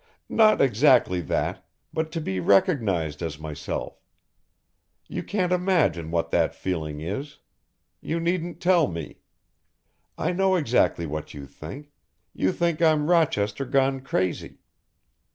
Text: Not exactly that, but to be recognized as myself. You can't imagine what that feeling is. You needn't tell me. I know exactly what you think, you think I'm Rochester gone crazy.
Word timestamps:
Not 0.29 0.61
exactly 0.61 1.21
that, 1.21 1.63
but 1.93 2.11
to 2.13 2.19
be 2.19 2.39
recognized 2.39 3.21
as 3.21 3.37
myself. 3.37 4.01
You 5.07 5.21
can't 5.21 5.51
imagine 5.51 6.09
what 6.09 6.31
that 6.31 6.55
feeling 6.55 7.01
is. 7.01 7.37
You 8.01 8.19
needn't 8.19 8.59
tell 8.59 8.87
me. 8.87 9.19
I 10.17 10.31
know 10.33 10.55
exactly 10.55 11.05
what 11.05 11.35
you 11.35 11.45
think, 11.45 11.91
you 12.33 12.51
think 12.51 12.81
I'm 12.81 13.11
Rochester 13.11 13.63
gone 13.63 13.99
crazy. 13.99 14.57